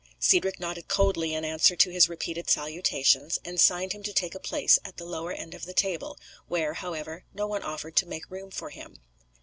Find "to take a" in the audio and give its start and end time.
4.05-4.39